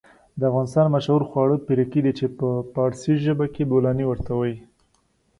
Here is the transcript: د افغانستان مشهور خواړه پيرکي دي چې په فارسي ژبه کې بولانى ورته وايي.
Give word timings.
د 0.39 0.41
افغانستان 0.49 0.85
مشهور 0.95 1.21
خواړه 1.29 1.55
پيرکي 1.67 2.01
دي 2.05 2.13
چې 2.19 2.25
په 2.37 2.47
فارسي 2.73 3.13
ژبه 3.25 3.45
کې 3.53 3.69
بولانى 3.71 4.05
ورته 4.07 4.31
وايي. 4.35 4.57